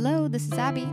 [0.00, 0.86] Hello, this is Abbey.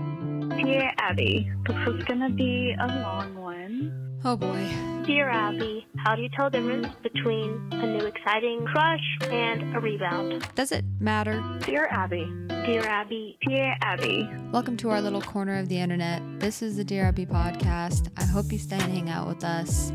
[0.64, 4.20] Dear Abbey, this is gonna be a long one.
[4.24, 4.68] Oh boy.
[5.06, 9.80] Dear Abbey, how do you tell the difference between a new exciting crush and a
[9.80, 10.50] rebound?
[10.56, 11.44] Does it matter?
[11.60, 12.26] Dear Abbey,
[12.66, 16.24] Dear Abbey, dear Abbey, Welcome to our little corner of the internet.
[16.40, 18.10] This is the Dear Abbey podcast.
[18.18, 19.92] I hope you stay and hang out with us.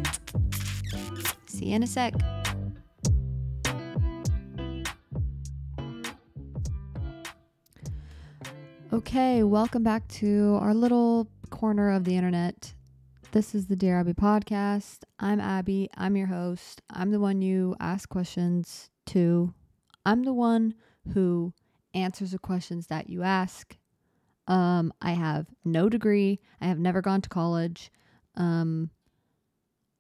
[1.47, 2.15] See you in a sec.
[8.93, 12.75] Okay, welcome back to our little corner of the internet.
[13.31, 15.05] This is the Dear Abbey podcast.
[15.21, 15.89] I'm Abbey.
[15.97, 16.83] I'm your host.
[16.91, 19.55] I'm the one you ask questions to.
[20.05, 20.75] I'm the one
[21.15, 21.53] who
[21.95, 23.77] answers the questions that you ask.
[24.49, 26.41] Um, I have no degree.
[26.61, 27.93] I have never gone to college.
[28.35, 28.91] Um,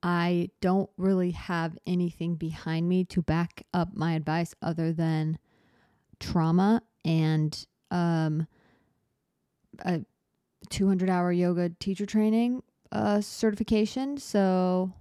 [0.03, 5.39] I don't really have anything behind me to back up my advice other than
[6.19, 8.48] trauma and um,
[9.80, 10.01] a
[10.69, 14.19] 200 hour yoga teacher training uh, certification.
[14.19, 14.92] So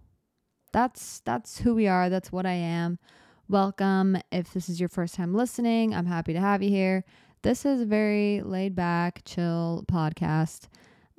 [0.71, 2.09] that's that's who we are.
[2.09, 2.99] That's what I am.
[3.47, 4.17] Welcome.
[4.31, 7.03] If this is your first time listening, I'm happy to have you here.
[7.41, 10.67] This is a very laid back, chill podcast.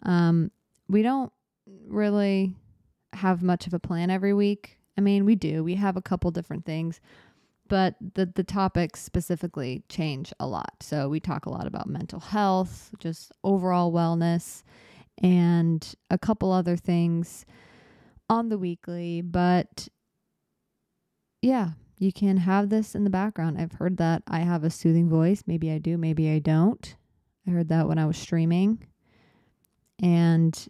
[0.03, 0.51] Um,
[0.89, 1.33] we don't
[1.89, 2.55] really
[3.15, 4.79] have much of a plan every week.
[4.97, 5.65] I mean, we do.
[5.65, 7.01] We have a couple different things,
[7.71, 10.75] but the the topics specifically change a lot.
[10.81, 14.63] So we talk a lot about mental health, just overall wellness,
[15.23, 17.47] and a couple other things
[18.29, 19.89] on the weekly, but
[21.43, 23.59] yeah, you can have this in the background.
[23.59, 25.43] I've heard that I have a soothing voice.
[25.47, 26.97] Maybe I do, maybe I don't.
[27.47, 28.87] I heard that when I was streaming.
[30.03, 30.69] And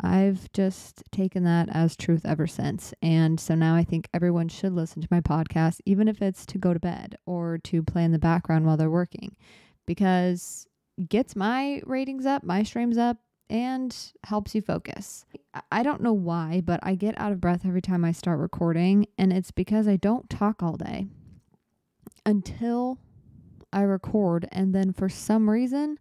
[0.00, 2.92] I've just taken that as truth ever since.
[3.02, 6.58] And so now I think everyone should listen to my podcast, even if it's to
[6.58, 9.36] go to bed or to play in the background while they're working,
[9.86, 10.66] because
[10.98, 13.18] it gets my ratings up, my streams up,
[13.50, 15.24] and helps you focus.
[15.52, 18.38] I- I don't know why, but I get out of breath every time I start
[18.38, 21.08] recording, and it's because I don't talk all day
[22.26, 22.98] until
[23.72, 24.48] I record.
[24.50, 25.98] And then for some reason,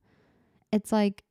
[0.71, 1.23] it's like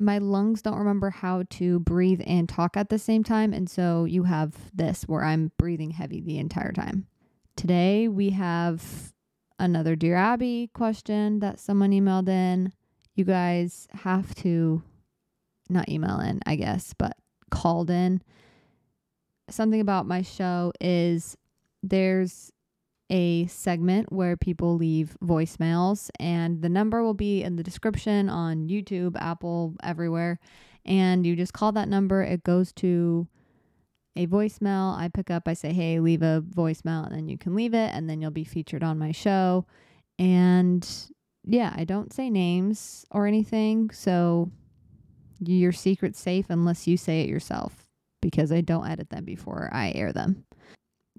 [0.00, 3.52] my lungs don't remember how to breathe and talk at the same time.
[3.52, 7.06] And so you have this where I'm breathing heavy the entire time.
[7.56, 9.12] Today we have
[9.58, 12.72] another Dear Abbey question that someone emailed in.
[13.14, 14.82] You guys have to
[15.68, 17.16] not email in, I guess, but
[17.50, 18.22] called in.
[19.50, 21.36] Something about my show is
[21.82, 22.52] there's
[23.10, 28.68] a segment where people leave voicemails, and the number will be in the description on
[28.68, 30.38] YouTube, Apple, everywhere.
[30.84, 33.26] And you just call that number, it goes to
[34.16, 34.96] a voicemail.
[34.96, 37.94] I pick up, I say, hey, leave a voicemail, and then you can leave it,
[37.94, 39.66] and then you'll be featured on my show.
[40.18, 40.86] And
[41.44, 44.50] yeah, I don't say names or anything, so
[45.40, 47.88] your secret's safe unless you say it yourself
[48.20, 50.44] because I don't edit them before I air them.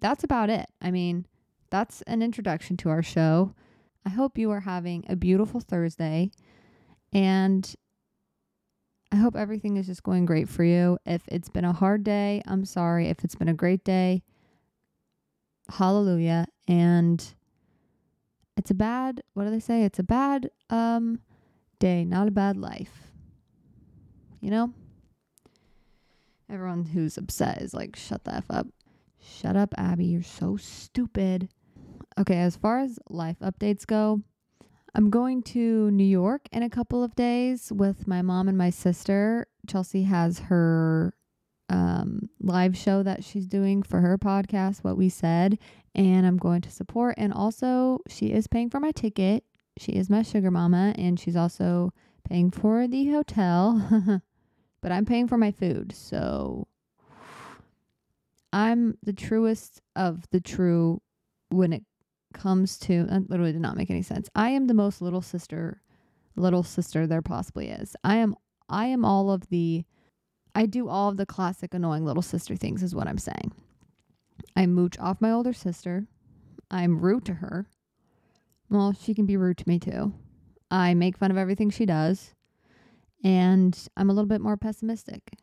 [0.02, 0.66] That's about it.
[0.82, 1.26] I mean,
[1.70, 3.54] that's an introduction to our show.
[4.06, 6.32] I hope you are having a beautiful Thursday
[7.12, 7.76] and
[9.12, 11.00] I hope everything is just going great for you.
[11.06, 13.08] If it's been a hard day, I'm sorry.
[13.08, 14.24] If it's been a great day,
[15.70, 16.48] hallelujah.
[16.68, 17.24] And
[18.56, 19.84] it's a bad, what do they say?
[19.84, 21.20] It's a bad um
[21.80, 23.12] day, not a bad life.
[24.42, 24.74] You know?
[26.50, 28.68] Everyone who's upset is like, shut the F up.
[29.22, 30.06] Shut up, Abbey.
[30.06, 31.50] You're so stupid.
[32.20, 34.22] Okay, as far as life updates go,
[34.94, 38.72] I'm going to New York in a couple of days with my mom and my
[38.72, 39.48] sister.
[39.68, 41.14] Chelsea has her
[41.70, 45.60] um, live show that she's doing for her podcast, What We Said,
[45.96, 47.16] and I'm going to support.
[47.18, 49.46] And also, she is paying for my ticket.
[49.78, 51.94] She is my sugar mama, and she's also
[52.28, 54.22] paying for the hotel.
[54.82, 55.94] but I'm paying for my food.
[55.96, 56.68] So
[58.52, 61.02] I'm the truest of the true
[61.50, 61.84] when it
[62.34, 64.30] comes to that literally did not make any sense.
[64.36, 65.82] I am the most little sister
[66.36, 67.96] little sister there possibly is.
[68.04, 68.36] I am
[68.70, 69.86] I am all of the
[70.56, 73.52] I do all of the classic annoying little sister things is what I'm saying.
[74.56, 76.08] I mooch off my older sister.
[76.72, 77.68] I'm rude to her.
[78.70, 80.14] Well, she can be rude to me too.
[80.72, 82.34] I make fun of everything she does
[83.24, 85.34] and I'm a little bit more pessimistic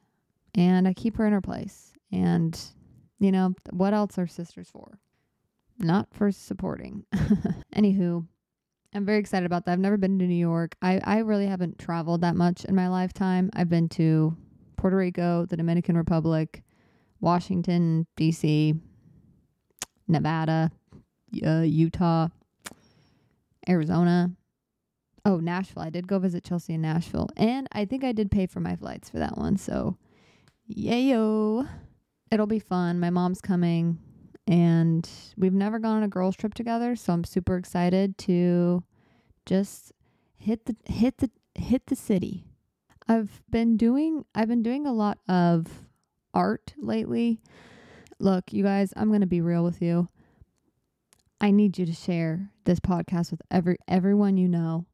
[0.54, 1.92] and I keep her in her place.
[2.12, 2.58] And,
[3.18, 4.98] you know, what else are sisters for?
[5.78, 7.04] Not for supporting.
[7.74, 8.26] Anywho,
[8.94, 9.72] I'm very excited about that.
[9.72, 10.74] I've never been to New York.
[10.80, 13.50] I, I really haven't traveled that much in my lifetime.
[13.54, 14.36] I've been to
[14.76, 16.62] Puerto Rico, the Dominican Republic,
[17.20, 18.74] Washington, D.C.,
[20.08, 20.70] Nevada,
[21.44, 22.28] uh, Utah,
[23.68, 24.30] Arizona,
[25.26, 25.82] Oh, Nashville.
[25.82, 27.28] I did go visit Chelsea in Nashville.
[27.36, 29.56] And I think I did pay for my flights for that one.
[29.56, 29.98] So,
[30.72, 31.68] yayo.
[32.30, 33.00] It'll be fun.
[33.00, 33.98] My mom's coming
[34.46, 38.84] and we've never gone on a girls trip together, so I'm super excited to
[39.44, 39.92] just
[40.36, 42.44] hit the hit the hit the city.
[43.08, 45.66] I've been doing I've been doing a lot of
[46.32, 47.40] art lately.
[48.18, 50.08] Look, you guys, I'm going to be real with you.
[51.40, 54.86] I need you to share this podcast with every everyone you know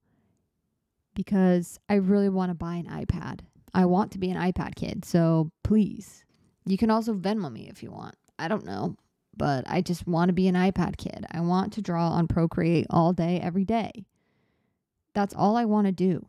[1.15, 3.41] because I really want to buy an iPad.
[3.75, 5.05] I want to be an iPad kid.
[5.05, 6.25] So please,
[6.67, 8.17] you can also Venmo me if you want.
[8.39, 8.97] I don't know,
[9.37, 11.27] but I just want to be an iPad kid.
[11.31, 14.05] I want to draw on Procreate all day, every day.
[15.15, 16.27] That's all I want to do.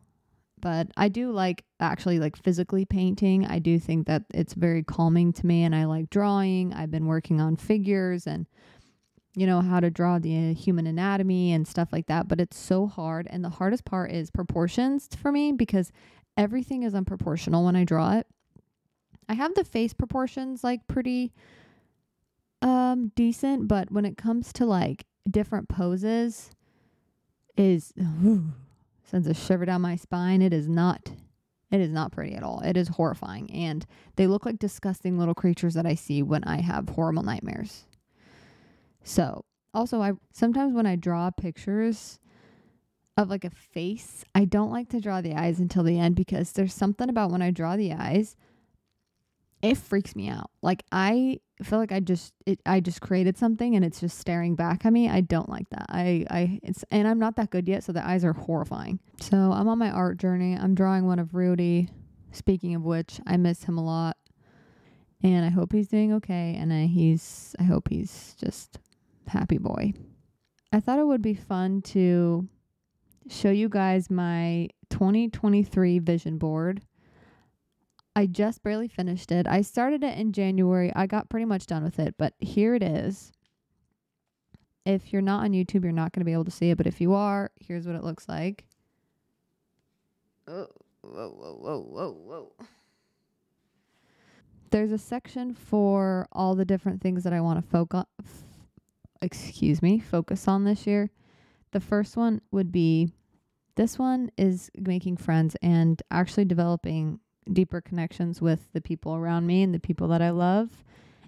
[0.60, 3.44] But I do like actually like physically painting.
[3.44, 6.72] I do think that it's very calming to me and I like drawing.
[6.72, 8.46] I've been working on figures and
[9.36, 12.56] you know how to draw the uh, human anatomy and stuff like that, but it's
[12.56, 15.90] so hard and the hardest part is proportions for me because
[16.36, 18.26] everything is unproportional when I draw it.
[19.28, 21.32] I have the face proportions like pretty
[22.64, 26.50] um decent, but when it comes to like different poses
[27.56, 27.92] is
[29.04, 30.42] sends a shiver down my spine.
[30.42, 31.12] It is not
[31.70, 32.60] it is not pretty at all.
[32.60, 33.84] It is horrifying and
[34.16, 37.84] they look like disgusting little creatures that I see when I have horrible nightmares.
[39.02, 39.44] So,
[39.74, 42.18] also I sometimes when I draw pictures
[43.16, 46.52] of like a face, I don't like to draw the eyes until the end because
[46.52, 48.36] there's something about when I draw the eyes
[49.64, 50.50] it freaks me out.
[50.62, 54.56] Like I feel like I just it I just created something and it's just staring
[54.56, 55.08] back at me.
[55.08, 55.86] I don't like that.
[55.88, 58.98] I I it's and I'm not that good yet, so the eyes are horrifying.
[59.20, 60.56] So I'm on my art journey.
[60.56, 61.88] I'm drawing one of Rudy.
[62.32, 64.16] Speaking of which, I miss him a lot.
[65.22, 68.78] And I hope he's doing okay and I, he's I hope he's just
[69.28, 69.94] happy boy.
[70.72, 72.48] I thought it would be fun to
[73.28, 76.82] show you guys my 2023 vision board
[78.16, 79.46] I just barely finished it.
[79.46, 80.92] I started it in January.
[80.94, 83.32] I got pretty much done with it, but here it is.
[84.86, 86.86] If you're not on YouTube, you're not going to be able to see it, but
[86.86, 88.66] if you are, here's what it looks like.
[90.46, 90.68] Oh,
[91.00, 92.66] whoa, whoa, whoa, whoa, whoa.
[94.70, 98.04] There's a section for all the different things that I want to focus
[99.24, 101.10] excuse me, focus on this year.
[101.72, 103.10] The first one would be
[103.74, 107.18] this one is making friends and actually developing
[107.52, 110.84] deeper connections with the people around me and the people that I love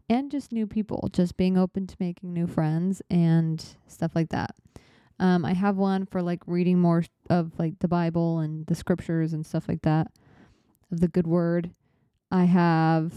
[0.08, 4.54] and just new people, just being open to making new friends and stuff like that.
[5.18, 9.32] Um, I have one for like reading more of like the Bible and the scriptures
[9.32, 10.08] and stuff like that
[10.92, 11.70] of the good word.
[12.30, 13.14] I have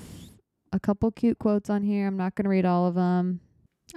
[0.71, 2.07] a couple cute quotes on here.
[2.07, 3.41] I'm not going to read all of them.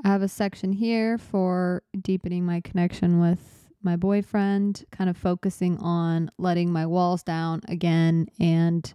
[0.05, 5.79] I have a section here for deepening my connection with my boyfriend, kind of focusing
[5.79, 8.94] on letting my walls down again and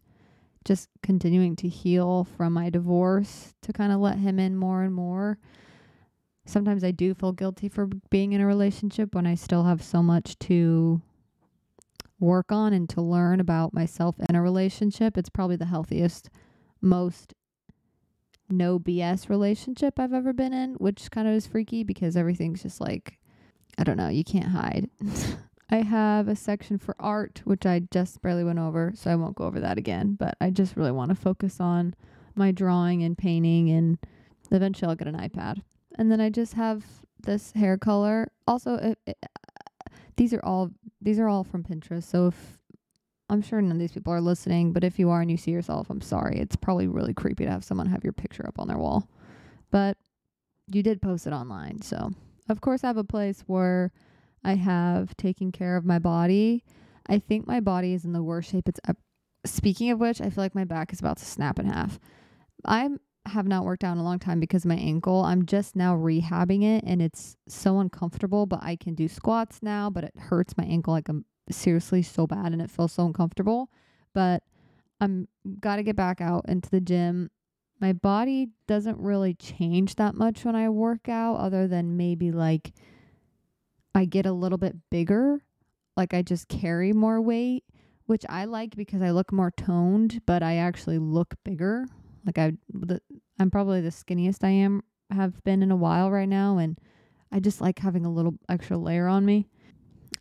[0.66, 4.94] just continuing to heal from my divorce to kind of let him in more and
[4.94, 5.38] more.
[6.46, 10.02] Sometimes I do feel guilty for being in a relationship when I still have so
[10.02, 11.02] much to
[12.20, 15.18] work on and to learn about myself in a relationship.
[15.18, 16.30] It's probably the healthiest,
[16.82, 17.34] most
[18.50, 22.80] no BS relationship I've ever been in, which kind of is freaky because everything's just
[22.80, 23.20] like
[23.78, 24.90] I don't know, you can't hide.
[25.70, 29.36] I have a section for art, which I just barely went over, so I won't
[29.36, 30.16] go over that again.
[30.18, 31.94] But I just really want to focus on
[32.36, 33.98] my drawing and painting, and
[34.50, 35.62] eventually I'll get an iPad.
[35.98, 36.86] And then I just have
[37.20, 38.32] this hair color.
[38.48, 42.04] Also, it, it, uh, these are all these are all from Pinterest.
[42.04, 42.58] So if
[43.30, 45.52] I'm sure none of these people are listening, but if you are and you see
[45.52, 46.40] yourself, I'm sorry.
[46.40, 49.10] It's probably really creepy to have someone have your picture up on their wall.
[49.70, 49.98] But
[50.72, 52.12] you did post it online, so
[52.50, 53.92] of course, I have a place where
[54.44, 56.64] I have taken care of my body.
[57.08, 58.98] I think my body is in the worst shape it's ever.
[59.46, 62.00] Speaking of which, I feel like my back is about to snap in half.
[62.66, 62.90] I
[63.28, 65.24] have not worked out in a long time because my ankle.
[65.24, 69.90] I'm just now rehabbing it and it's so uncomfortable, but I can do squats now,
[69.90, 73.70] but it hurts my ankle like I'm seriously so bad and it feels so uncomfortable.
[74.14, 74.44] But
[75.00, 75.28] I'm
[75.60, 77.30] got to get back out into the gym
[77.80, 82.74] my body doesn't really change that much when I work out, other than maybe like
[83.94, 85.42] I get a little bit bigger.
[85.96, 87.64] Like I just carry more weight,
[88.06, 91.86] which I like because I look more toned, but I actually look bigger.
[92.26, 93.02] Like I, the,
[93.40, 96.78] I'm probably the skinniest I am have been in a while right now, and
[97.32, 99.48] I just like having a little extra layer on me.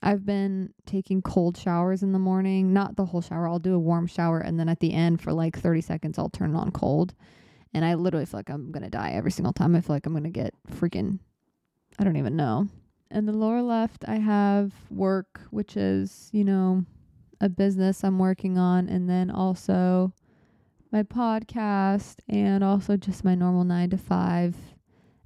[0.03, 3.49] I've been taking cold showers in the morning, not the whole shower.
[3.49, 6.29] I'll do a warm shower and then at the end for like 30 seconds I'll
[6.29, 7.15] turn it on cold.
[7.77, 9.77] And I literally feel like I'm going to die every single time.
[9.77, 11.19] I feel like I'm going to get freaking,
[11.99, 12.69] I don't even know.
[13.11, 16.87] in the lower left, I have work, which is, you know,
[17.39, 20.15] a business I'm working on, and then also
[20.91, 24.57] my podcast and also just my normal nine to five.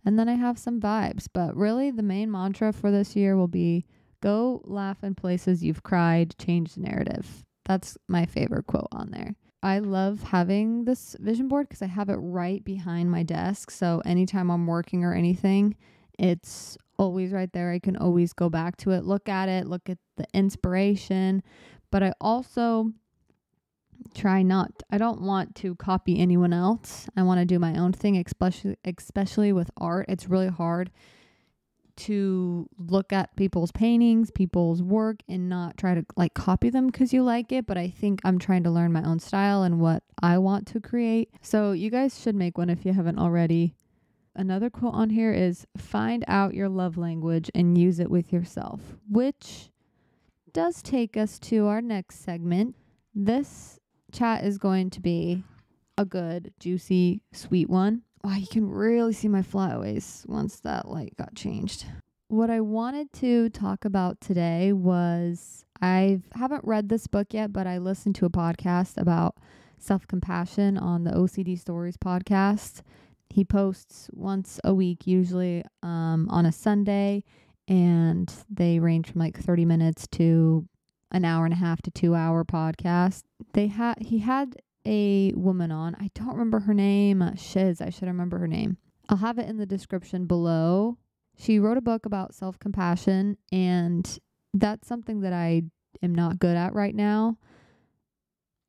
[0.04, 1.28] And then I have some vibes.
[1.32, 3.86] But really, the main mantra for this year will be
[4.20, 7.44] go laugh in places you've cried, change the narrative.
[7.64, 9.36] That's my favorite quote on there.
[9.62, 13.70] I love having this vision board because I have it right behind my desk.
[13.70, 15.76] So anytime I'm working or anything,
[16.18, 17.70] it's always right there.
[17.70, 21.42] I can always go back to it, look at it, look at the inspiration.
[21.90, 22.92] But I also
[24.14, 27.08] try not I don't want to copy anyone else.
[27.16, 30.06] I want to do my own thing, especially especially with art.
[30.08, 30.90] It's really hard
[32.00, 37.12] to look at people's paintings, people's work and not try to like copy them cuz
[37.12, 40.02] you like it, but I think I'm trying to learn my own style and what
[40.22, 41.30] I want to create.
[41.42, 43.74] So you guys should make one if you haven't already.
[44.34, 48.80] Another quote on here is find out your love language and use it with yourself,
[49.08, 49.70] which
[50.52, 52.76] does take us to our next segment.
[53.14, 53.78] This
[54.12, 55.44] chat is going to be
[55.98, 58.02] a good, juicy, sweet one.
[58.22, 61.86] Wow, you can really see my flyaways once that light got changed.
[62.28, 67.66] What I wanted to talk about today was I haven't read this book yet, but
[67.66, 69.36] I listened to a podcast about
[69.78, 72.82] self compassion on the OCD Stories podcast.
[73.30, 77.24] He posts once a week, usually um, on a Sunday,
[77.68, 80.66] and they range from like 30 minutes to
[81.10, 83.22] an hour and a half to two hour podcast.
[83.54, 84.56] They had he had
[84.86, 85.94] a woman on.
[85.96, 87.22] I don't remember her name.
[87.36, 87.80] Shiz.
[87.80, 88.76] I should remember her name.
[89.08, 90.96] I'll have it in the description below.
[91.36, 94.18] She wrote a book about self compassion, and
[94.54, 95.62] that's something that I
[96.02, 97.38] am not good at right now.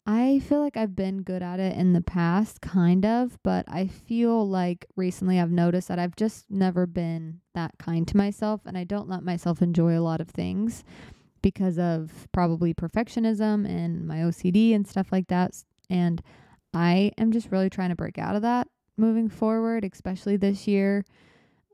[0.05, 3.85] I feel like I've been good at it in the past, kind of, but I
[3.85, 8.77] feel like recently I've noticed that I've just never been that kind to myself, and
[8.77, 10.83] I don't let myself enjoy a lot of things
[11.43, 15.63] because of probably perfectionism and my OCD and stuff like that.
[15.91, 16.23] And
[16.73, 18.67] I am just really trying to break out of that
[18.97, 21.05] moving forward, especially this year.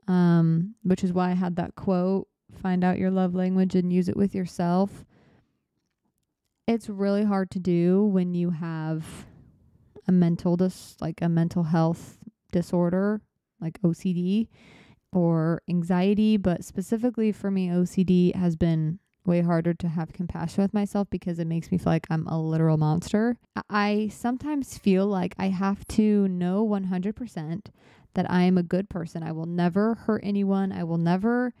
[0.08, 2.28] Um, which is why I had that quote
[2.62, 5.04] find out your love language and use it with yourself.
[6.66, 9.26] It's really hard to do when you have
[10.06, 12.18] a mental dis like a mental health
[12.52, 13.20] disorder
[13.60, 14.48] like OCD
[15.12, 18.98] or anxiety, but specifically for me OCD has been
[19.28, 22.40] way harder to have compassion with myself because it makes me feel like I'm a
[22.40, 23.36] literal monster.
[23.70, 27.66] I sometimes feel like I have to know 100%
[28.14, 29.22] that I am a good person.
[29.22, 30.72] I will never hurt anyone.
[30.72, 31.54] I will never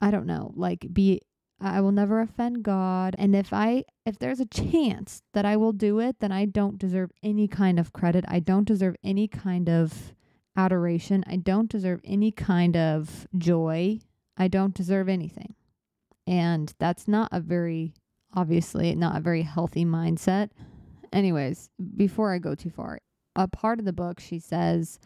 [0.00, 1.20] I don't know, like be
[1.60, 3.14] I will never offend God.
[3.18, 6.78] And if I if there's a chance that I will do it, then I don't
[6.78, 8.24] deserve any kind of credit.
[8.26, 10.12] I don't deserve any kind of
[10.56, 11.24] adoration.
[11.26, 14.00] I don't deserve any kind of joy.
[14.36, 15.54] I don't deserve anything.
[16.26, 17.94] And that's not a very,
[18.34, 20.50] obviously, not a very healthy mindset.
[21.12, 23.00] Anyways, before I go too far,
[23.36, 24.98] a part of the book, she says,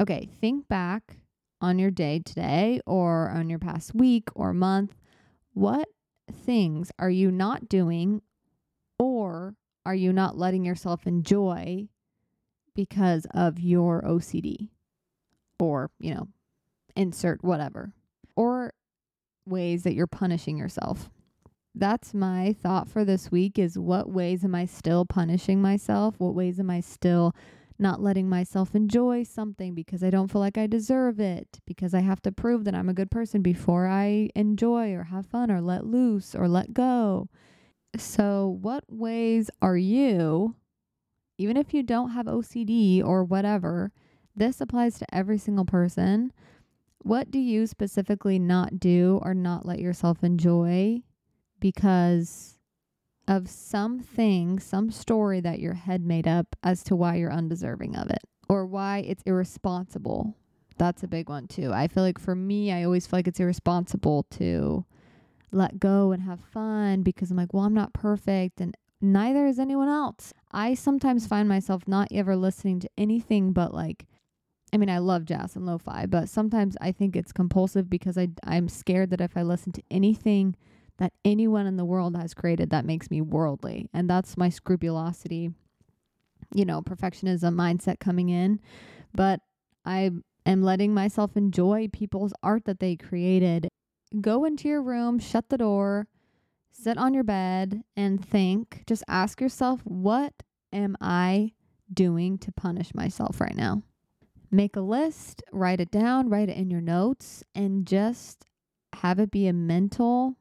[0.00, 1.18] okay, think back
[1.60, 4.94] on your day today or on your past week or month.
[5.52, 5.88] What
[6.32, 8.22] things are you not doing
[8.98, 11.88] or are you not letting yourself enjoy
[12.74, 14.68] because of your OCD
[15.58, 16.28] or, you know,
[16.94, 17.92] insert whatever?
[18.36, 18.72] Or
[19.48, 21.10] ways that you're punishing yourself.
[21.74, 26.16] That's my thought for this week is what ways am I still punishing myself?
[26.18, 27.34] What ways am I still
[27.78, 32.00] not letting myself enjoy something because I don't feel like I deserve it, because I
[32.00, 35.60] have to prove that I'm a good person before I enjoy or have fun or
[35.60, 37.28] let loose or let go.
[37.96, 40.56] So, what ways are you,
[41.38, 43.92] even if you don't have OCD or whatever,
[44.34, 46.32] this applies to every single person.
[47.08, 51.00] What do you specifically not do or not let yourself enjoy
[51.58, 52.58] because
[53.26, 58.10] of something, some story that your head made up as to why you're undeserving of
[58.10, 60.36] it or why it's irresponsible?
[60.76, 61.72] That's a big one too.
[61.72, 64.84] I feel like for me, I always feel like it's irresponsible to
[65.50, 69.58] let go and have fun because I'm like, well, I'm not perfect and neither is
[69.58, 70.34] anyone else.
[70.52, 74.04] I sometimes find myself not ever listening to anything but like
[74.72, 78.28] I mean, I love jazz and lo-fi, but sometimes I think it's compulsive because I
[78.44, 80.56] I'm scared that if I listen to anything
[80.98, 85.52] that anyone in the world has created, that makes me worldly, and that's my scrupulosity,
[86.54, 88.60] you know, perfectionism mindset coming in.
[89.14, 89.40] But
[89.84, 90.10] I
[90.44, 93.68] am letting myself enjoy people's art that they created.
[94.20, 96.08] Go into your room, shut the door,
[96.72, 98.82] sit on your bed, and think.
[98.86, 100.32] Just ask yourself, what
[100.72, 101.52] am I
[101.92, 103.82] doing to punish myself right now?
[104.50, 108.44] Make a list, write it down, write it in your notes, and just
[108.94, 110.36] have it be a mental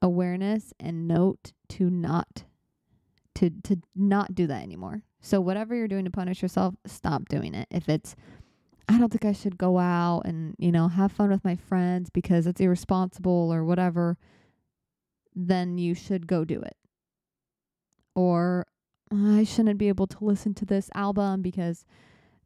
[0.00, 2.44] awareness and note to not
[3.34, 5.02] to to not do that anymore.
[5.20, 7.68] So whatever you're doing to punish yourself, stop doing it.
[7.70, 8.16] If it's
[8.88, 12.10] I don't think I should go out and, you know, have fun with my friends
[12.10, 14.18] because it's irresponsible or whatever,
[15.34, 16.76] then you should go do it.
[18.14, 18.66] Or
[19.10, 21.84] I shouldn't be able to listen to this album because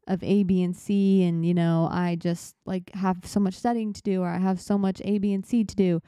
[0.07, 3.93] of A, B, and C, and you know, I just like have so much studying
[3.93, 6.01] to do, or I have so much A, B, and C to do,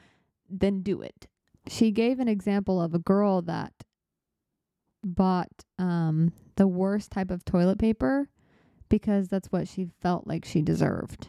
[0.48, 1.26] then do it.
[1.68, 3.72] She gave an example of a girl that
[5.04, 8.28] bought um, the worst type of toilet paper
[8.88, 11.28] because that's what she felt like she deserved.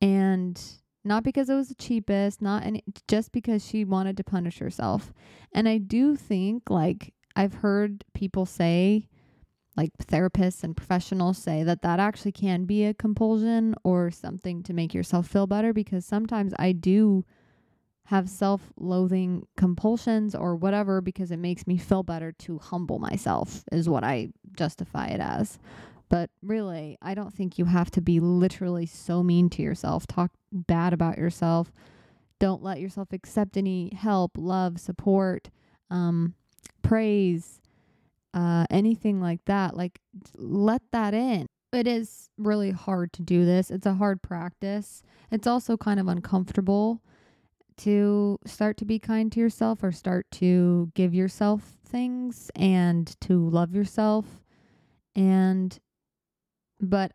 [0.00, 0.60] And
[1.04, 5.12] not because it was the cheapest, not any, just because she wanted to punish herself.
[5.52, 9.08] And I do think, like, I've heard people say,
[9.76, 14.72] like therapists and professionals say, that that actually can be a compulsion or something to
[14.72, 17.24] make yourself feel better because sometimes I do
[18.06, 23.64] have self loathing compulsions or whatever because it makes me feel better to humble myself,
[23.72, 25.58] is what I justify it as.
[26.08, 30.30] But really, I don't think you have to be literally so mean to yourself, talk
[30.52, 31.72] bad about yourself.
[32.38, 35.50] Don't let yourself accept any help, love, support,
[35.90, 36.34] um,
[36.82, 37.60] praise,
[38.36, 39.74] uh, anything like that.
[39.76, 39.98] Like,
[40.36, 41.46] let that in.
[41.72, 43.70] It is really hard to do this.
[43.70, 45.02] It's a hard practice.
[45.30, 47.02] It's also kind of uncomfortable
[47.78, 53.48] to start to be kind to yourself or start to give yourself things and to
[53.48, 54.26] love yourself.
[55.14, 55.78] And,
[56.78, 57.12] but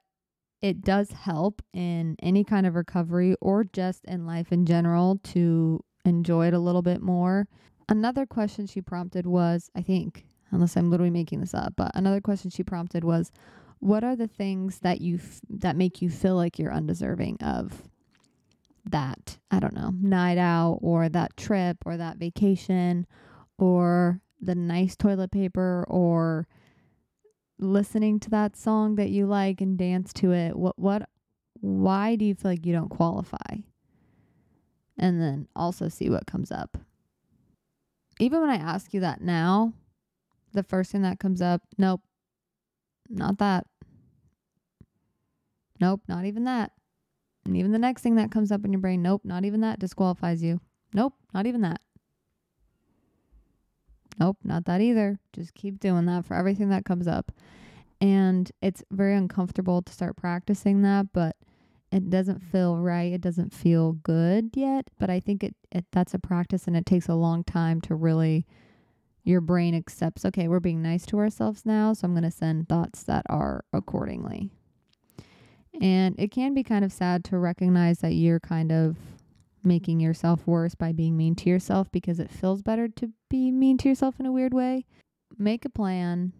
[0.62, 5.84] it does help in any kind of recovery or just in life in general to
[6.04, 7.48] enjoy it a little bit more.
[7.88, 12.22] Another question she prompted was, I think, unless I'm literally making this up, but another
[12.22, 13.32] question she prompted was,
[13.80, 17.90] what are the things that you f- that make you feel like you're undeserving of
[18.90, 23.08] that, I don't know, night out or that trip or that vacation
[23.58, 26.48] or the nice toilet paper or
[27.60, 30.56] listening to that song that you like and dance to it.
[30.56, 31.08] What what
[31.60, 33.58] why do you feel like you don't qualify?
[34.98, 36.78] And then also see what comes up.
[38.20, 39.74] Even when I ask you that now,
[40.52, 42.02] the first thing that comes up, nope.
[43.10, 43.68] Not that.
[45.80, 46.72] Nope, not even that.
[47.46, 49.80] And even the next thing that comes up in your brain, nope, not even that
[49.80, 50.62] disqualifies you.
[50.94, 51.82] Nope, not even that.
[54.20, 55.20] Nope, not that either.
[55.34, 57.32] Just keep doing that for everything that comes up.
[58.00, 61.36] And it's very uncomfortable to start practicing that, but
[61.92, 63.12] it doesn't feel right.
[63.12, 66.86] It doesn't feel good yet, but I think it, it that's a practice and it
[66.86, 68.46] takes a long time to really
[69.24, 72.68] your brain accepts, okay, we're being nice to ourselves now, so I'm going to send
[72.68, 74.50] thoughts that are accordingly.
[75.80, 78.98] And it can be kind of sad to recognize that you're kind of
[79.64, 83.78] making yourself worse by being mean to yourself because it feels better to be mean
[83.78, 84.86] to yourself in a weird way.
[85.38, 86.34] Make a plan,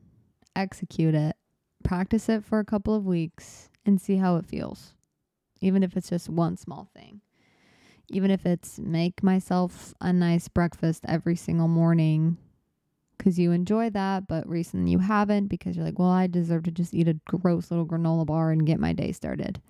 [0.56, 1.36] execute it,
[1.84, 4.94] practice it for a couple of weeks, and see how it feels.
[5.62, 7.22] Even if it's just one small thing.
[8.10, 12.38] Even if it's make myself a nice breakfast every single morning
[13.22, 16.72] because you enjoy that, but recently you haven't because you're like, well, I deserve to
[16.72, 19.62] just eat a gross little granola bar and get my day started.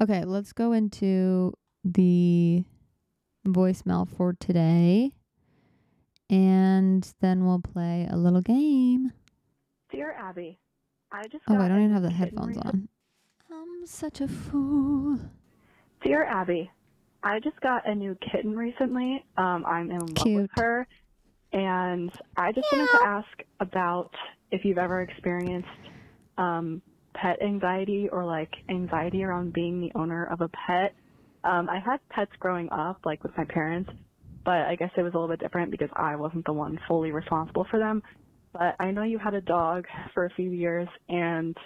[0.00, 1.52] Okay, let's go into
[1.82, 2.62] the
[3.44, 5.10] voicemail for today.
[6.28, 9.12] And then we'll play a little game.
[9.90, 10.60] Dear Abbey,
[11.10, 12.88] I just Oh, I don't even have the headphones on.
[13.50, 15.18] I'm such a fool.
[16.04, 16.70] Dear Abbey,
[17.24, 19.24] I just got a new kitten recently.
[19.36, 20.42] Um, I'm in love Cute.
[20.42, 20.86] with her,
[21.52, 24.10] and I just wanted to ask about
[24.50, 25.68] if you've ever experienced
[26.38, 26.82] um,
[27.14, 30.94] pet anxiety or like anxiety around being the owner of a pet.
[31.42, 33.90] Um, I had pets growing up, like with my parents,
[34.44, 37.12] but I guess it was a little bit different because I wasn't the one fully
[37.12, 38.02] responsible for them.
[38.52, 41.56] But I know you had a dog for a few years, and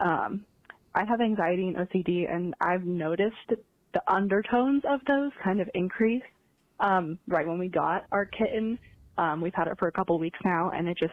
[0.00, 0.44] um,
[0.94, 3.36] I have anxiety and OCD, and I've noticed
[3.92, 6.22] the undertones of those kind of increase
[6.78, 8.78] um, right when we got our kitten.
[9.18, 11.12] Um, we've had it for a couple weeks now, and it just,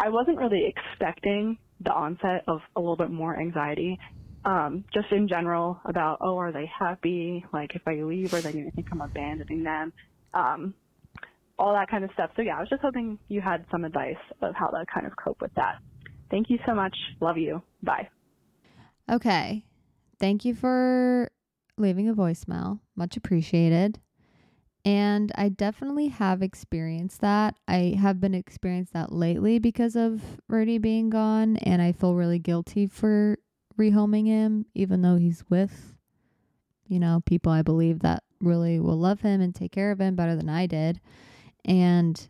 [0.00, 3.98] I wasn't really expecting the onset of a little bit more anxiety.
[4.44, 7.44] Um, just in general about, oh, are they happy?
[7.52, 9.92] Like, if I leave, are they going to think I'm abandoning them?
[10.34, 10.74] Um,
[11.58, 12.30] all that kind of stuff.
[12.36, 15.12] So, yeah, I was just hoping you had some advice of how to kind of
[15.16, 15.76] cope with that.
[16.30, 16.96] Thank you so much.
[17.20, 17.62] Love you.
[17.82, 18.08] Bye.
[19.10, 19.64] Okay.
[20.18, 21.30] Thank you for
[21.78, 22.80] leaving a voicemail.
[22.96, 23.98] Much appreciated.
[24.84, 27.56] And I definitely have experienced that.
[27.66, 32.38] I have been experienced that lately because of Rudy being gone, and I feel really
[32.38, 33.38] guilty for
[33.78, 35.94] rehoming him, even though he's with,
[36.86, 40.16] you know, people I believe that really will love him and take care of him
[40.16, 41.00] better than I did.
[41.64, 42.28] And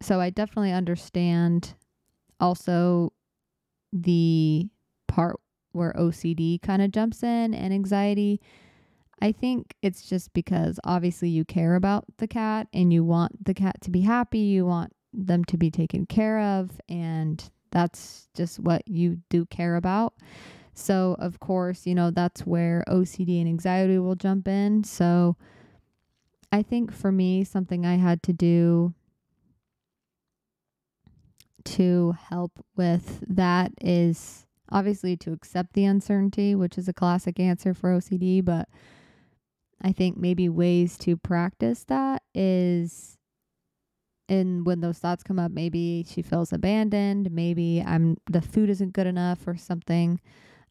[0.00, 1.74] so I definitely understand
[2.40, 3.12] also
[3.92, 4.68] the
[5.08, 5.40] part
[5.72, 8.40] where OCD kind of jumps in and anxiety.
[9.20, 13.54] I think it's just because obviously you care about the cat and you want the
[13.54, 18.58] cat to be happy, you want them to be taken care of, and that's just
[18.58, 20.14] what you do care about.
[20.74, 24.82] So, of course, you know, that's where OCD and anxiety will jump in.
[24.82, 25.36] So,
[26.50, 28.94] I think for me, something I had to do
[31.64, 37.74] to help with that is obviously to accept the uncertainty, which is a classic answer
[37.74, 38.68] for OCD, but
[39.84, 43.18] I think maybe ways to practice that is
[44.26, 48.94] and when those thoughts come up, maybe she feels abandoned, maybe I'm the food isn't
[48.94, 50.20] good enough or something.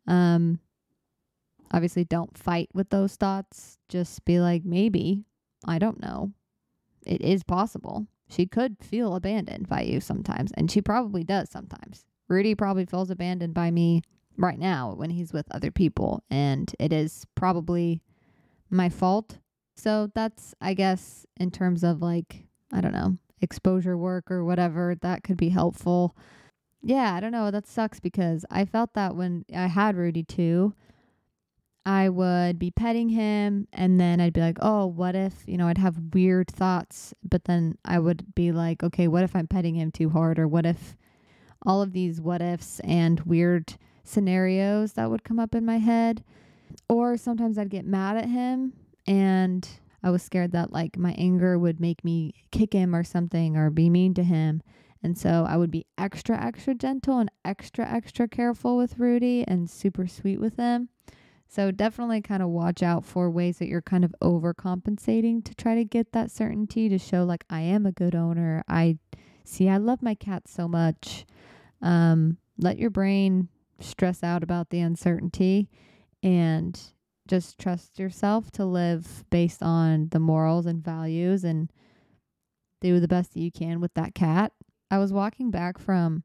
[0.07, 0.59] Um
[1.71, 3.77] obviously don't fight with those thoughts.
[3.87, 5.23] Just be like maybe,
[5.65, 6.31] I don't know.
[7.05, 8.07] It is possible.
[8.29, 12.05] She could feel abandoned by you sometimes, and she probably does sometimes.
[12.27, 14.01] Rudy probably feels abandoned by me
[14.37, 18.01] right now when he's with other people, and it is probably
[18.73, 19.37] my fault.
[19.75, 24.95] So that's, I guess, in terms of like, I don't know, exposure work or whatever,
[25.01, 26.15] that could be helpful.
[26.81, 27.51] Yeah, I don't know.
[27.51, 30.73] That sucks because I felt that when I had Rudy too.
[31.85, 35.67] I would be petting him and then I'd be like, oh, what if, you know,
[35.67, 39.75] I'd have weird thoughts, but then I would be like, okay, what if I'm petting
[39.75, 40.39] him too hard?
[40.39, 40.95] Or what if
[41.65, 46.23] all of these what ifs and weird scenarios that would come up in my head?
[46.89, 48.73] Or sometimes I'd get mad at him
[49.07, 49.67] and
[50.01, 53.69] I was scared that like my anger would make me kick him or something or
[53.69, 54.61] be mean to him.
[55.01, 59.69] And so I would be extra, extra gentle and extra, extra careful with Rudy and
[59.69, 60.89] super sweet with him.
[61.47, 65.75] So definitely kind of watch out for ways that you're kind of overcompensating to try
[65.75, 68.63] to get that certainty to show like I am a good owner.
[68.67, 68.97] I
[69.43, 71.25] see I love my cat so much.
[71.81, 75.69] Um, let your brain stress out about the uncertainty
[76.23, 76.79] and
[77.27, 81.71] just trust yourself to live based on the morals and values and
[82.81, 84.51] do the best that you can with that cat.
[84.89, 86.23] I was walking back from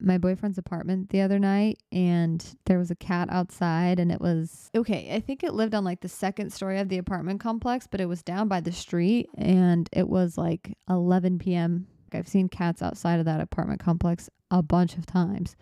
[0.00, 4.70] my boyfriend's apartment the other night and there was a cat outside and it was
[4.76, 8.00] okay i think it lived on like the second story of the apartment complex but
[8.00, 12.80] it was down by the street and it was like 11 p.m i've seen cats
[12.80, 15.56] outside of that apartment complex a bunch of times.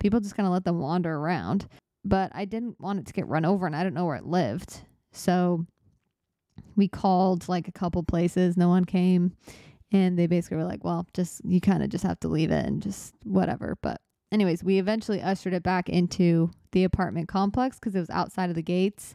[0.00, 1.66] People just kind of let them wander around
[2.04, 4.26] but i didn't want it to get run over and i don't know where it
[4.26, 5.66] lived so
[6.76, 9.36] we called like a couple places no one came
[9.92, 12.64] and they basically were like, well, just you kind of just have to leave it
[12.64, 13.76] and just whatever.
[13.82, 14.00] But,
[14.32, 18.56] anyways, we eventually ushered it back into the apartment complex because it was outside of
[18.56, 19.14] the gates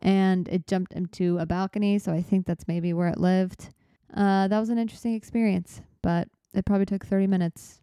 [0.00, 1.98] and it jumped into a balcony.
[1.98, 3.68] So I think that's maybe where it lived.
[4.14, 7.82] Uh, that was an interesting experience, but it probably took 30 minutes.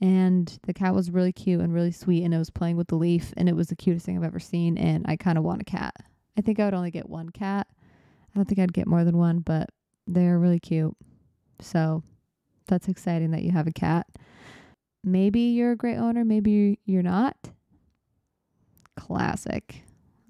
[0.00, 2.96] And the cat was really cute and really sweet, and it was playing with the
[2.96, 4.76] leaf, and it was the cutest thing I've ever seen.
[4.76, 5.94] And I kind of want a cat.
[6.36, 7.66] I think I would only get one cat.
[7.70, 9.70] I don't think I'd get more than one, but
[10.06, 10.96] they're really cute.
[11.60, 12.02] So
[12.66, 14.06] that's exciting that you have a cat.
[15.04, 17.36] Maybe you're a great owner, maybe you're not.
[18.96, 19.82] Classic.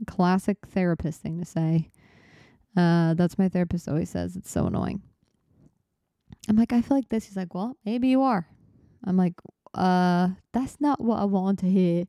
[0.06, 1.90] Classic therapist thing to say.
[2.76, 4.36] Uh, that's my therapist always says.
[4.36, 5.00] It's so annoying.
[6.48, 7.24] I'm like, I feel like this.
[7.24, 8.46] He's like, well, maybe you are.
[9.04, 9.34] I'm like,
[9.74, 12.04] uh, that's not what I want to hear.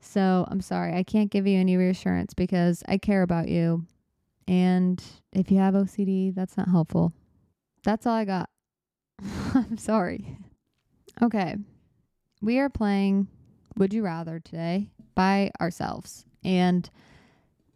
[0.00, 0.94] So I'm sorry.
[0.94, 3.84] I can't give you any reassurance because I care about you.
[4.46, 7.12] And if you have OCD, that's not helpful.
[7.84, 8.48] That's all I got.
[9.54, 10.38] I'm sorry.
[11.22, 11.56] Okay.
[12.40, 13.28] We are playing
[13.76, 16.26] Would You Rather today by ourselves.
[16.44, 16.88] And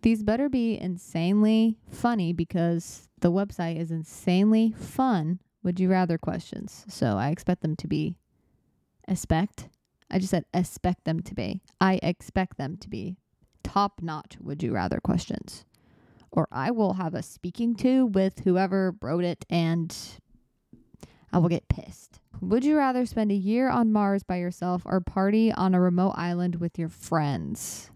[0.02, 5.40] these better be insanely funny because the website is insanely fun.
[5.62, 6.86] Would you rather questions?
[6.88, 8.16] So I expect them to be
[9.10, 9.68] expect.
[10.10, 11.60] I just said expect them to be.
[11.80, 13.16] I expect them to be
[13.62, 15.64] top notch would you rather questions
[16.30, 19.96] or I will have a speaking to with whoever wrote it and
[21.32, 22.20] I will get pissed.
[22.40, 26.14] Would you rather spend a year on Mars by yourself or party on a remote
[26.16, 27.90] island with your friends?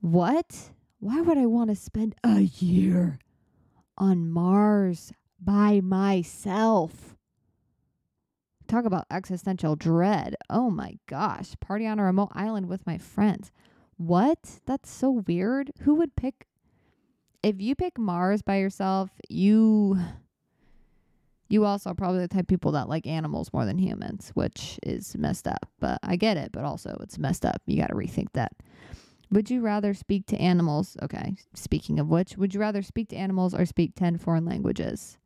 [0.00, 0.70] What?
[0.98, 3.18] Why would I want to spend a year
[3.96, 7.16] on Mars by myself?
[8.72, 10.34] Talk about existential dread.
[10.48, 11.52] Oh my gosh.
[11.60, 13.52] Party on a remote island with my friends.
[13.98, 14.60] What?
[14.64, 15.72] That's so weird.
[15.82, 16.46] Who would pick
[17.42, 19.98] if you pick Mars by yourself, you
[21.50, 24.78] you also are probably the type of people that like animals more than humans, which
[24.82, 25.68] is messed up.
[25.78, 27.60] But I get it, but also it's messed up.
[27.66, 28.52] You got to rethink that.
[29.30, 30.96] Would you rather speak to animals?
[31.02, 35.18] Okay, speaking of which, would you rather speak to animals or speak 10 foreign languages?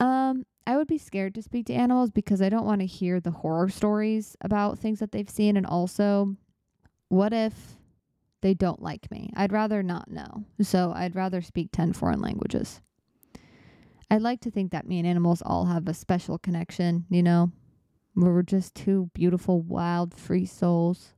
[0.00, 3.20] Um, I would be scared to speak to animals because I don't want to hear
[3.20, 6.36] the horror stories about things that they've seen and also
[7.08, 7.76] what if
[8.42, 9.30] they don't like me?
[9.36, 10.44] I'd rather not know.
[10.60, 12.80] So, I'd rather speak 10 foreign languages.
[14.10, 17.50] I'd like to think that me and animals all have a special connection, you know?
[18.14, 21.12] We're just two beautiful, wild, free souls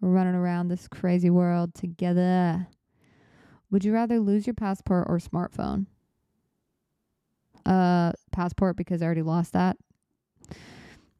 [0.00, 2.68] running around this crazy world together.
[3.70, 5.86] Would you rather lose your passport or smartphone?
[8.34, 9.76] Passport because I already lost that.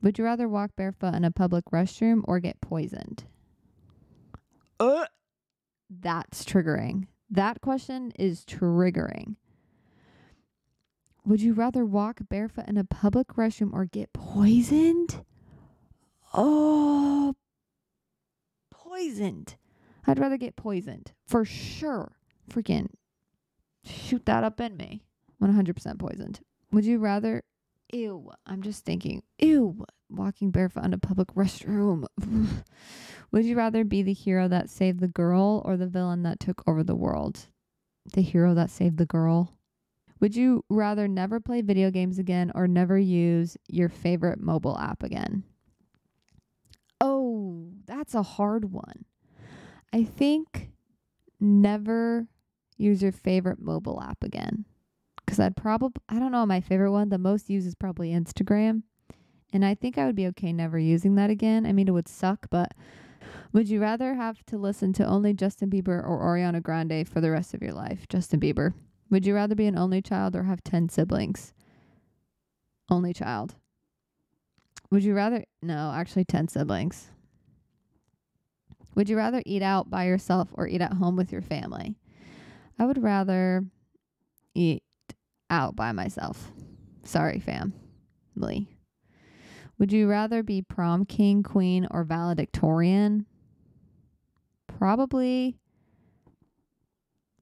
[0.03, 3.25] Would you rather walk barefoot in a public restroom or get poisoned?
[4.79, 5.07] Uh,
[5.89, 7.07] that's triggering.
[7.31, 9.37] That question is triggering.
[11.25, 15.25] Would you rather walk barefoot in a public restroom or get poisoned?
[16.35, 17.35] Oh,
[18.71, 19.57] poisoned.
[20.07, 22.13] I'd rather get poisoned for sure.
[22.51, 22.89] Freaking
[23.85, 25.03] shoot that up in me.
[25.43, 26.41] 100% poisoned.
[26.75, 27.45] Would you rather?
[27.93, 28.33] Ew.
[28.47, 29.23] I'm just thinking.
[29.39, 29.85] Ew.
[30.11, 32.05] Walking barefoot in a public restroom.
[33.31, 36.67] Would you rather be the hero that saved the girl or the villain that took
[36.67, 37.47] over the world?
[38.13, 39.57] The hero that saved the girl.
[40.19, 45.05] Would you rather never play video games again or never use your favorite mobile app
[45.05, 45.45] again?
[47.01, 49.05] Oh, that's a hard one.
[49.93, 50.71] I think
[51.39, 52.27] never
[52.77, 54.65] use your favorite mobile app again.
[55.25, 58.83] Because I'd probably, I don't know, my favorite one, the most used is probably Instagram.
[59.53, 61.65] And I think I would be okay never using that again.
[61.65, 62.73] I mean, it would suck, but
[63.53, 67.31] would you rather have to listen to only Justin Bieber or Ariana Grande for the
[67.31, 68.07] rest of your life?
[68.09, 68.75] Justin Bieber.
[69.11, 71.53] Would you rather be an only child or have 10 siblings?
[72.91, 73.55] Only child.
[74.91, 77.11] Would you rather, no, actually 10 siblings.
[78.95, 81.97] Would you rather eat out by yourself or eat at home with your family?
[82.79, 83.65] I would rather
[84.55, 84.84] eat
[85.55, 86.53] out by myself.
[87.05, 88.69] Sorry, family.
[89.79, 93.27] Would you rather be prom king, queen, or valedictorian?
[94.67, 95.57] Probably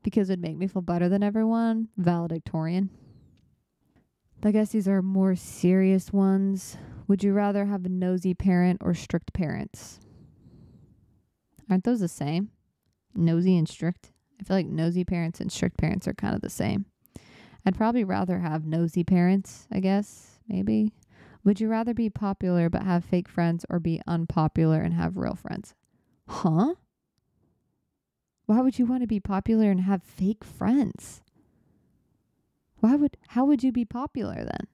[0.03, 1.89] because it'd make me feel better than everyone.
[1.97, 2.91] Valedictorian.
[4.45, 6.77] I guess these are more serious ones.
[7.07, 10.01] Would you rather have a nosy parent or strict parents?
[11.71, 12.51] Aren't those the same?
[13.15, 14.11] Nosy and strict?
[14.41, 16.87] I feel like nosy parents and strict parents are kind of the same.
[17.65, 20.93] I'd probably rather have nosy parents, I guess, maybe.
[21.45, 25.35] Would you rather be popular but have fake friends or be unpopular and have real
[25.35, 25.75] friends?
[26.29, 26.75] Huh?
[28.47, 31.23] Why would you want to be popular and have fake friends?
[32.81, 34.67] Why would how would you be popular then?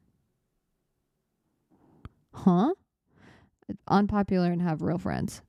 [2.33, 2.75] Huh?
[3.87, 5.43] Unpopular and have real friends.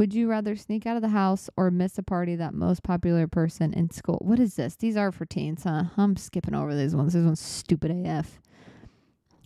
[0.00, 3.26] Would you rather sneak out of the house or miss a party that most popular
[3.26, 4.16] person in school?
[4.22, 4.74] What is this?
[4.74, 5.84] These are for teens, huh?
[5.98, 7.12] I'm skipping over these ones.
[7.12, 8.40] This one's stupid AF.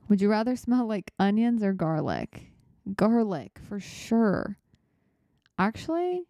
[0.08, 2.52] Would you rather smell like onions or garlic?
[2.94, 4.56] Garlic, for sure.
[5.58, 6.22] Actually,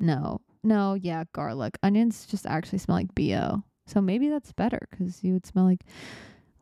[0.00, 0.40] no.
[0.64, 1.78] No, yeah, garlic.
[1.84, 3.62] Onions just actually smell like BO.
[3.86, 5.84] So maybe that's better because you would smell like.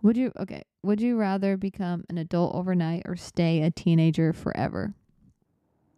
[0.03, 4.93] Would you, okay, would you rather become an adult overnight or stay a teenager forever?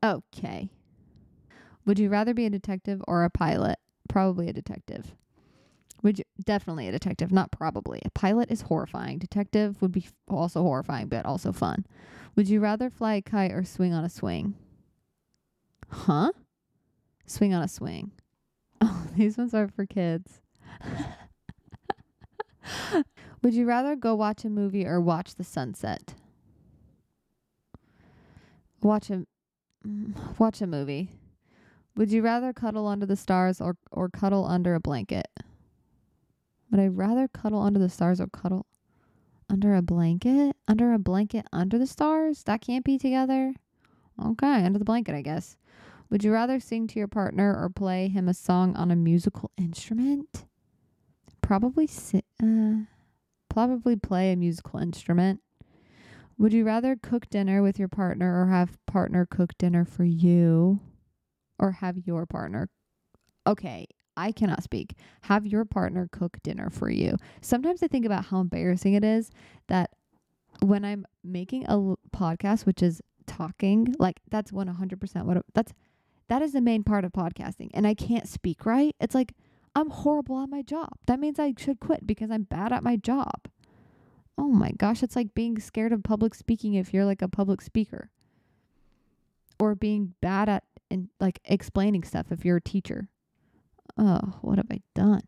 [0.05, 0.71] Okay.
[1.87, 3.79] Would you rather be a detective or a pilot?
[4.09, 5.15] Probably a detective.
[6.03, 8.01] Would you definitely a detective, not probably.
[8.05, 9.19] A pilot is horrifying.
[9.19, 11.85] Detective would be also horrifying, but also fun.
[12.37, 14.55] Would you rather fly a kite or swing on a swing?
[15.89, 16.33] Huh?
[17.27, 18.13] Swing on a swing.
[18.83, 20.41] Oh, these ones are for kids.
[23.43, 26.15] Would you rather go watch a movie or watch the sunset?
[28.81, 29.27] Watch a
[29.87, 31.11] mm, watch a movie.
[32.01, 35.29] Would you rather cuddle under the stars or or cuddle under a blanket?
[36.71, 38.65] Would I rather cuddle under the stars or cuddle
[39.51, 40.57] under a blanket?
[40.67, 42.45] Under a blanket under the stars?
[42.45, 43.53] That can't be together.
[44.19, 45.59] Okay, under the blanket, I guess.
[46.09, 49.51] Would you rather sing to your partner or play him a song on a musical
[49.59, 50.47] instrument?
[51.43, 52.87] Probably si- uh,
[53.51, 55.43] probably play a musical instrument.
[56.39, 60.81] Would you rather cook dinner with your partner or have partner cook dinner for you?
[61.61, 62.69] Or have your partner
[63.47, 64.97] Okay, I cannot speak.
[65.23, 67.17] Have your partner cook dinner for you.
[67.41, 69.31] Sometimes I think about how embarrassing it is
[69.69, 69.91] that
[70.61, 75.73] when I'm making a podcast which is talking, like that's 100% what that's
[76.29, 78.95] that is the main part of podcasting and I can't speak right.
[79.01, 79.35] It's like
[79.75, 80.91] I'm horrible at my job.
[81.07, 83.49] That means I should quit because I'm bad at my job.
[84.37, 87.61] Oh my gosh, it's like being scared of public speaking if you're like a public
[87.61, 88.11] speaker.
[89.59, 93.09] Or being bad at and like explaining stuff if you're a teacher.
[93.99, 95.23] Oh, what have I done?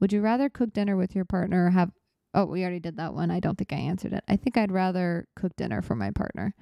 [0.00, 1.92] Would you rather cook dinner with your partner or have
[2.34, 3.30] Oh, we already did that one.
[3.30, 4.22] I don't think I answered it.
[4.28, 6.54] I think I'd rather cook dinner for my partner.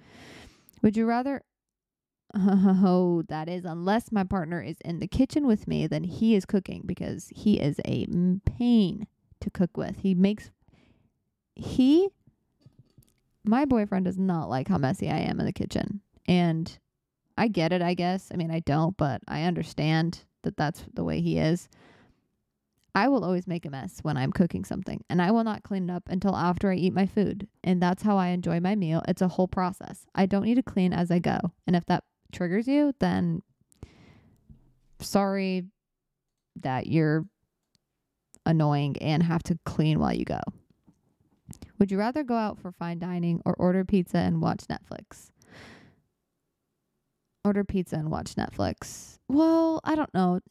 [0.83, 1.43] Would you rather
[2.35, 6.45] Oh, that is unless my partner is in the kitchen with me, then he is
[6.45, 8.07] cooking because he is a
[8.45, 9.07] pain
[9.41, 9.99] to cook with.
[9.99, 10.51] He makes
[11.55, 12.11] he
[13.45, 16.01] my boyfriend does not like how messy I am in the kitchen.
[16.27, 16.79] And
[17.37, 18.31] I get it, I guess.
[18.33, 21.69] I mean, I don't, but I understand that that's the way he is.
[22.95, 25.91] I will always make a mess when I'm cooking something, and I will not clean
[25.91, 27.47] it up until after I eat my food.
[27.63, 29.03] And that's how I enjoy my meal.
[29.07, 30.07] It's a whole process.
[30.15, 31.39] I don't need to clean as I go.
[31.67, 33.43] And if that triggers you, then
[35.01, 35.67] sorry
[36.63, 37.27] that you're
[38.47, 40.41] annoying and have to clean while you go.
[41.79, 45.31] Would you rather go out for fine dining or order pizza and watch Netflix?
[47.47, 49.21] Order pizza and watch Netflix.
[49.29, 50.41] Well, I don't know.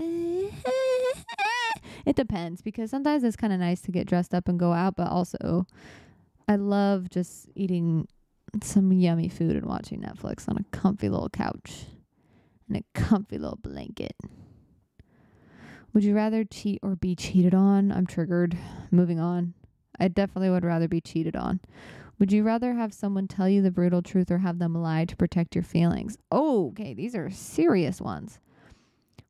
[2.06, 4.96] it depends because sometimes it's kind of nice to get dressed up and go out,
[4.96, 5.68] but also
[6.48, 8.08] I love just eating
[8.64, 11.84] some yummy food and watching Netflix on a comfy little couch
[12.70, 14.16] and a comfy little blanket.
[15.92, 17.92] Would you rather cheat or be cheated on?
[17.92, 18.58] I'm triggered.
[18.90, 19.54] Moving on.
[20.00, 21.60] I definitely would rather be cheated on.
[22.18, 25.16] Would you rather have someone tell you the brutal truth or have them lie to
[25.18, 26.18] protect your feelings?
[26.32, 28.40] Oh, okay, these are serious ones.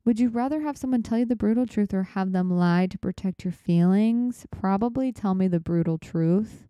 [0.04, 2.98] Would you rather have someone tell you the brutal truth or have them lie to
[2.98, 4.46] protect your feelings?
[4.52, 6.68] Probably tell me the brutal truth.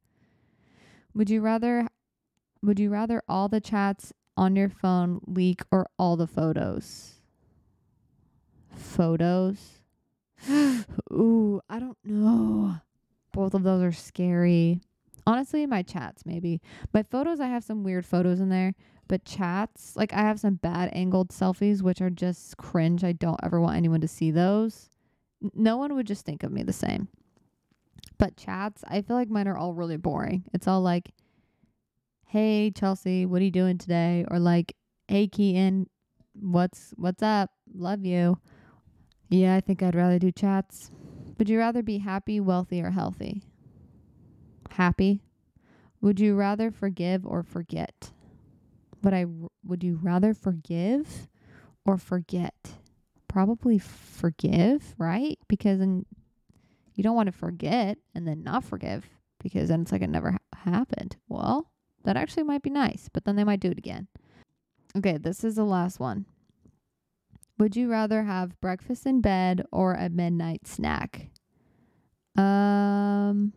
[1.15, 1.87] Would you rather
[2.63, 7.21] would you rather all the chats on your phone leak or all the photos?
[8.75, 9.81] Photos?
[11.13, 12.77] Ooh, I don't know.
[13.33, 14.81] Both of those are scary.
[15.27, 16.61] Honestly, my chats maybe.
[16.95, 18.75] My photos, I have some weird photos in there,
[19.09, 23.03] but chats, like I have some bad angled selfies, which are just cringe.
[23.03, 24.89] I don't ever want anyone to see those.
[25.55, 27.09] No one would just think of me the same.
[28.19, 30.45] But chats, I feel like mine are all really boring.
[30.55, 31.11] It's all like,
[32.27, 34.25] hey Chelsea, what are you doing today?
[34.31, 34.77] Or like,
[35.09, 35.89] hey Keaton,
[36.35, 37.51] what's what's up?
[37.75, 38.39] Love you.
[39.29, 40.93] Yeah, I think I'd rather do chats.
[41.39, 43.43] Would you rather be happy, wealthy, or healthy?
[44.77, 45.23] Happy.
[46.03, 48.11] Would you rather forgive or forget?
[49.03, 49.25] Would I
[49.65, 51.29] would you rather forgive
[51.87, 52.75] or forget?
[53.27, 55.39] Probably forgive, right?
[55.49, 56.05] Because then
[56.95, 59.07] you don't want to forget and then not forgive
[59.43, 61.17] because then it's like it never ha- happened.
[61.27, 61.71] Well,
[62.05, 64.09] that actually might be nice, but then they might do it again.
[64.95, 66.27] Okay, this is the last one.
[67.59, 71.31] Would you rather have breakfast in bed or a midnight snack?
[72.37, 73.55] Um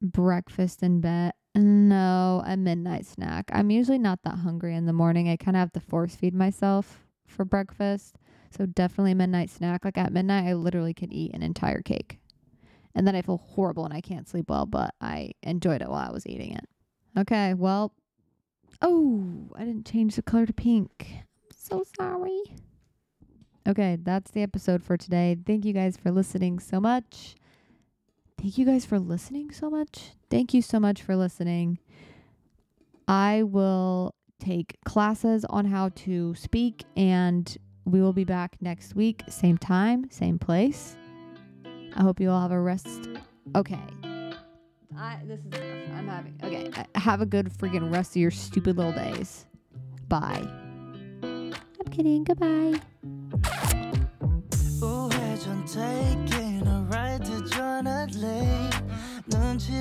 [0.00, 1.32] breakfast in bed.
[1.54, 3.50] No, a midnight snack.
[3.52, 5.28] I'm usually not that hungry in the morning.
[5.28, 8.16] I kind of have to force feed myself for breakfast.
[8.56, 9.84] So definitely a midnight snack.
[9.84, 12.18] Like at midnight, I literally can eat an entire cake.
[12.94, 16.08] And then I feel horrible and I can't sleep well, but I enjoyed it while
[16.08, 16.66] I was eating it.
[17.16, 17.92] Okay, well,
[18.82, 21.06] oh, I didn't change the color to pink.
[21.10, 22.42] I'm so sorry.
[23.68, 25.36] Okay, that's the episode for today.
[25.46, 27.36] Thank you guys for listening so much.
[28.40, 30.12] Thank you guys for listening so much.
[30.30, 31.78] Thank you so much for listening.
[33.06, 39.22] I will take classes on how to speak, and we will be back next week,
[39.28, 40.96] same time, same place.
[41.94, 42.88] I hope you all have a rest.
[43.54, 43.78] Okay.
[44.96, 45.98] I this is enough.
[45.98, 46.70] I'm having okay.
[46.74, 49.44] Uh, have a good freaking rest of your stupid little days.
[50.08, 50.46] Bye.
[51.22, 51.52] I'm
[51.90, 52.24] kidding.
[52.24, 52.80] Goodbye.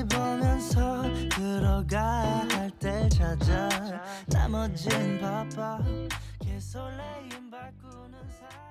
[0.10, 3.70] 보면서 들어가야 할 때 찾아.
[4.28, 5.80] 나머진 바빠.
[6.40, 8.69] 개설레임 바꾸는 사람